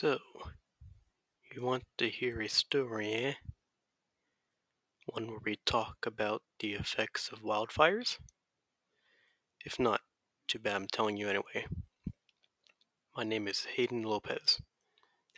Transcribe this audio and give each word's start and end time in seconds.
So, 0.00 0.18
you 1.54 1.60
want 1.60 1.84
to 1.98 2.08
hear 2.08 2.40
a 2.40 2.48
story, 2.48 3.12
eh? 3.12 3.34
One 5.04 5.26
where 5.26 5.40
we 5.44 5.56
talk 5.66 6.06
about 6.06 6.40
the 6.58 6.72
effects 6.72 7.28
of 7.28 7.42
wildfires? 7.42 8.16
If 9.62 9.78
not, 9.78 10.00
too 10.48 10.58
bad 10.58 10.76
I'm 10.76 10.86
telling 10.86 11.18
you 11.18 11.28
anyway. 11.28 11.66
My 13.14 13.24
name 13.24 13.46
is 13.46 13.66
Hayden 13.76 14.02
Lopez, 14.02 14.62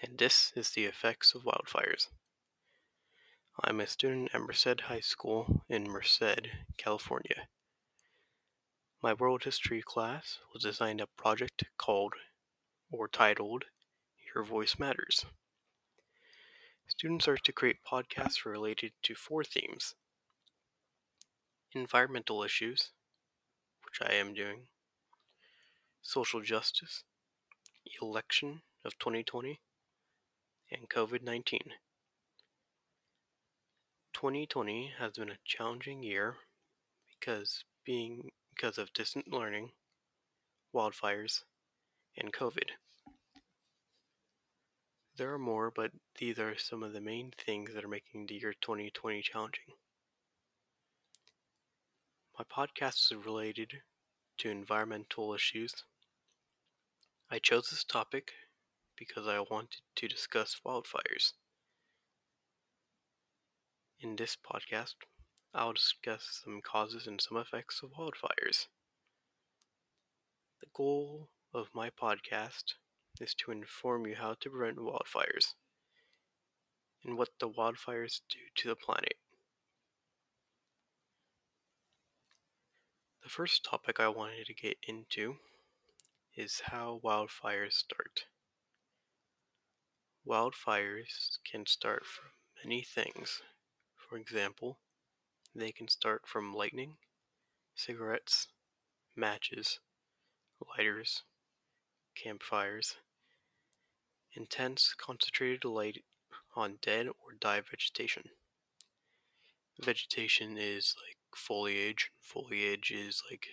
and 0.01 0.17
this 0.17 0.53
is 0.55 0.71
the 0.71 0.85
effects 0.85 1.35
of 1.35 1.43
wildfires. 1.43 2.07
I'm 3.65 3.81
a 3.81 3.89
student 3.89 4.31
at 4.33 4.43
Merced 4.43 4.83
High 4.83 5.01
School 5.01 5.65
in 5.69 5.91
Merced, 5.91 6.47
California. 6.77 7.49
My 9.03 9.13
world 9.13 9.43
history 9.43 9.83
class 9.85 10.39
was 10.55 10.65
assigned 10.65 11.01
a 11.01 11.09
project 11.09 11.65
called 11.79 12.15
or 12.93 13.09
titled 13.09 13.65
Your 14.35 14.45
Voice 14.45 14.79
Matters. 14.79 15.27
Students 16.87 17.29
are 17.29 17.37
to 17.37 17.53
create 17.53 17.85
podcasts 17.87 18.47
related 18.47 18.93
to 19.03 19.15
four 19.15 19.45
themes 19.45 19.95
environmental 21.75 22.43
issues, 22.43 22.93
which 23.85 24.07
I 24.07 24.15
am 24.15 24.33
doing, 24.33 24.69
social 26.01 26.41
justice, 26.41 27.05
election 28.01 28.63
of 28.85 28.99
2020, 28.99 29.61
and 30.71 30.89
COVID 30.89 31.23
19. 31.23 31.61
2020 34.15 34.93
has 34.99 35.13
been 35.13 35.31
a 35.31 35.39
challenging 35.45 36.03
year 36.03 36.37
because 37.19 37.65
being 37.85 38.31
because 38.55 38.79
of 38.79 38.93
distant 38.95 39.31
learning, 39.31 39.73
wildfires, 40.75 41.43
and 42.17 42.33
COVID. 42.33 42.71
There 45.17 45.35
are 45.35 45.39
more, 45.39 45.71
but 45.71 45.93
these 46.19 46.39
are 46.39 46.57
some 46.57 46.83
of 46.83 46.95
the 46.95 47.01
main 47.01 47.33
things 47.37 47.75
that 47.75 47.85
are 47.85 47.89
making 47.89 48.27
the 48.27 48.37
year 48.37 48.55
2020 48.55 49.21
challenging. 49.21 49.75
My 52.39 52.45
podcast 52.45 53.13
is 53.13 53.27
related 53.27 53.83
to 54.39 54.49
environmental 54.49 55.35
issues. 55.35 55.85
I 57.31 57.39
chose 57.39 57.69
this 57.69 57.85
topic 57.85 58.33
because 58.97 59.29
I 59.29 59.41
wanted 59.41 59.83
to 59.97 60.09
discuss 60.09 60.61
wildfires. 60.65 61.35
In 64.01 64.17
this 64.17 64.35
podcast, 64.37 64.95
I'll 65.53 65.75
discuss 65.75 66.41
some 66.43 66.63
causes 66.63 67.07
and 67.07 67.21
some 67.21 67.37
effects 67.37 67.83
of 67.83 67.91
wildfires. 67.91 68.69
The 70.61 70.69
goal 70.73 71.29
of 71.53 71.69
my 71.75 71.91
podcast 71.91 72.75
is 73.23 73.35
to 73.35 73.53
inform 73.53 74.07
you 74.07 74.17
how 74.17 74.35
to 74.41 74.51
prevent 74.51 74.79
wildfires 74.79 75.55
and 77.05 77.17
what 77.17 77.29
the 77.41 77.49
wildfires 77.49 78.21
do 78.29 78.39
to 78.57 78.69
the 78.69 78.77
planet. 78.77 79.15
The 83.23 83.29
first 83.29 83.65
topic 83.65 84.01
I 84.01 84.09
wanted 84.09 84.47
to 84.47 84.55
get 84.55 84.77
into 84.87 85.37
is 86.37 86.63
how 86.67 87.01
wildfires 87.05 87.75
start. 87.75 88.25
Wildfires 90.27 91.39
can 91.51 91.67
start 91.67 92.05
from 92.05 92.31
many 92.65 92.83
things. 92.83 93.43
For 93.97 94.17
example, 94.17 94.79
they 95.55 95.73
can 95.73 95.89
start 95.89 96.23
from 96.27 96.55
lightning, 96.55 96.97
cigarettes, 97.75 98.49
matches, 99.17 99.79
lighters, 100.77 101.23
campfires, 102.15 102.97
intense 104.35 104.95
concentrated 104.97 105.65
light 105.65 106.03
on 106.55 106.79
dead 106.83 107.07
or 107.09 107.35
die 107.41 107.61
vegetation. 107.61 108.31
Vegetation 109.81 110.57
is 110.59 110.95
like 111.07 111.17
foliage, 111.35 112.11
foliage 112.21 112.91
is 112.91 113.23
like 113.31 113.47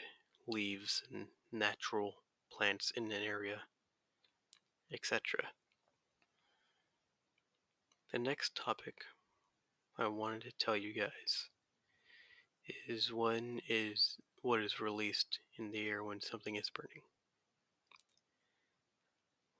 leaves 0.47 1.03
and 1.11 1.27
natural 1.51 2.15
plants 2.51 2.91
in 2.95 3.11
an 3.11 3.23
area, 3.23 3.61
etc. 4.91 5.21
The 8.11 8.19
next 8.19 8.55
topic 8.55 9.03
I 9.97 10.07
wanted 10.07 10.43
to 10.43 10.51
tell 10.65 10.75
you 10.75 10.93
guys 10.93 11.49
is 12.87 13.11
when 13.11 13.61
is 13.67 14.17
what 14.41 14.61
is 14.61 14.79
released 14.79 15.39
in 15.57 15.71
the 15.71 15.87
air 15.87 16.03
when 16.03 16.21
something 16.21 16.55
is 16.55 16.69
burning. 16.69 17.03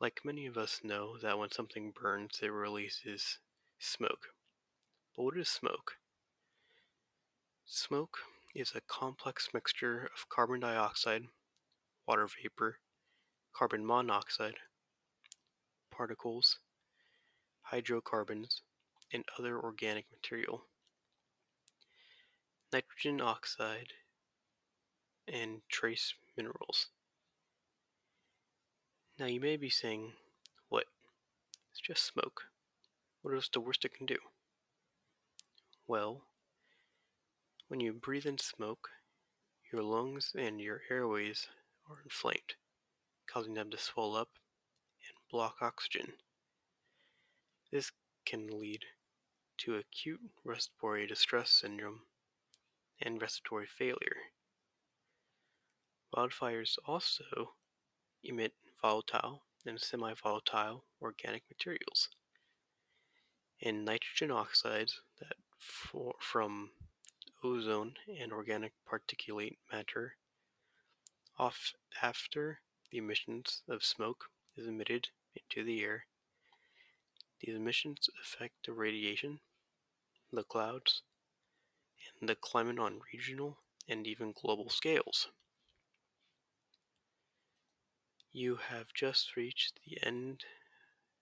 Like 0.01 0.21
many 0.23 0.45
of 0.45 0.57
us 0.57 0.79
know 0.81 1.17
that 1.17 1.37
when 1.37 1.51
something 1.51 1.91
burns, 1.91 2.39
it 2.41 2.53
releases 2.53 3.39
smoke. 3.79 4.27
But 5.15 5.23
what 5.23 5.37
is 5.37 5.49
smoke? 5.49 5.97
Smoke 7.65 8.19
is 8.55 8.71
a 8.73 8.81
complex 8.81 9.49
mixture 9.53 10.09
of 10.15 10.29
carbon 10.29 10.61
dioxide, 10.61 11.23
water 12.07 12.27
vapor, 12.41 12.77
carbon 13.53 13.85
monoxide, 13.85 14.55
particles, 15.91 16.59
hydrocarbons, 17.63 18.61
and 19.11 19.25
other 19.37 19.59
organic 19.59 20.05
material. 20.11 20.63
Nitrogen 22.71 23.19
oxide 23.19 23.91
and 25.27 25.61
trace 25.67 26.13
minerals. 26.37 26.87
Now 29.19 29.25
you 29.25 29.41
may 29.41 29.57
be 29.57 29.69
saying, 29.69 30.13
what? 30.69 30.85
It's 31.72 31.81
just 31.81 32.06
smoke. 32.06 32.44
What 33.22 33.35
is 33.35 33.50
the 33.52 33.59
worst 33.59 33.84
it 33.84 33.94
can 33.94 34.06
do? 34.06 34.16
Well, 35.88 36.22
when 37.68 37.81
you 37.81 37.91
breathe 37.91 38.25
in 38.25 38.38
smoke, 38.38 38.88
your 39.74 39.84
lungs 39.84 40.31
and 40.38 40.62
your 40.62 40.84
airways 40.90 41.47
are 41.90 41.97
inflamed, 42.02 42.56
causing 43.28 43.56
them 43.56 43.69
to 43.72 43.78
swell 43.78 44.16
up 44.16 44.29
and 45.06 45.18
block 45.29 45.58
oxygen. 45.62 46.13
This 47.74 47.91
can 48.25 48.47
lead 48.47 48.85
to 49.58 49.75
acute 49.75 50.22
respiratory 50.46 51.06
distress 51.06 51.52
syndrome 51.52 52.03
and 53.02 53.22
respiratory 53.22 53.68
failure. 53.68 54.16
Wildfires 56.16 56.78
also 56.88 57.56
emit 58.24 58.53
volatile 58.81 59.44
and 59.66 59.79
semi-volatile 59.79 60.84
organic 61.01 61.44
materials 61.50 62.09
and 63.62 63.84
nitrogen 63.84 64.31
oxides 64.31 65.01
that 65.19 65.35
for, 65.57 66.16
from 66.19 66.72
ozone 67.44 67.94
and 68.19 68.31
organic 68.31 68.73
particulate 68.90 69.57
matter 69.72 70.16
off 71.38 71.73
after 72.01 72.59
the 72.91 72.97
emissions 72.97 73.62
of 73.69 73.84
smoke 73.84 74.25
is 74.57 74.67
emitted 74.67 75.07
into 75.35 75.66
the 75.66 75.81
air. 75.81 76.06
These 77.40 77.56
emissions 77.56 78.09
affect 78.22 78.66
the 78.66 78.73
radiation, 78.73 79.40
the 80.34 80.44
clouds, 80.44 81.01
and 82.19 82.28
the 82.29 82.35
climate 82.35 82.79
on 82.79 83.00
regional 83.13 83.57
and 83.88 84.06
even 84.06 84.34
global 84.34 84.69
scales. 84.69 85.29
You 88.31 88.57
have 88.69 88.94
just 88.94 89.35
reached 89.35 89.79
the 89.85 89.97
end 90.06 90.45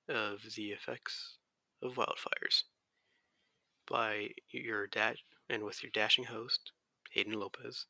of 0.09 0.40
the 0.56 0.72
effects 0.72 1.38
of 1.81 1.94
wildfires 1.94 2.63
by 3.90 4.31
your 4.51 4.88
dad 4.88 5.18
and 5.50 5.63
with 5.63 5.81
your 5.81 5.91
dashing 5.94 6.25
host, 6.25 6.73
Hayden 7.12 7.34
Lopez. 7.34 7.85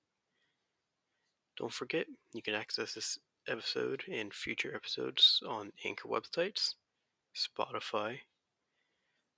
Don't 1.58 1.74
forget, 1.74 2.06
you 2.34 2.44
can 2.44 2.54
access 2.54 2.94
this 2.94 3.18
episode 3.48 4.04
and 4.12 4.32
future 4.32 4.76
episodes 4.76 5.42
on 5.48 5.72
Anchor 5.84 6.08
websites, 6.08 6.76
Spotify, 7.36 8.20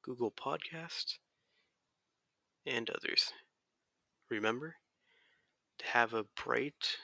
Google 0.01 0.31
Podcasts, 0.31 1.19
and 2.65 2.89
others. 2.89 3.31
Remember 4.29 4.75
to 5.77 5.85
have 5.87 6.13
a 6.13 6.25
bright 6.35 6.97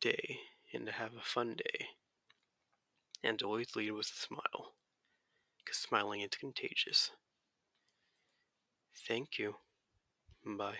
day 0.00 0.38
and 0.72 0.86
to 0.86 0.92
have 0.92 1.14
a 1.14 1.22
fun 1.22 1.56
day. 1.56 1.88
And 3.24 3.38
to 3.38 3.46
always 3.46 3.74
lead 3.74 3.90
with 3.92 4.06
a 4.06 4.14
smile, 4.14 4.74
because 5.58 5.78
smiling 5.78 6.20
is 6.22 6.30
contagious. 6.38 7.10
Thank 9.06 9.38
you. 9.38 9.56
Bye. 10.44 10.78